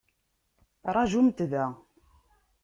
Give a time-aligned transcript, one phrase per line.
[0.95, 1.67] Rajumt da!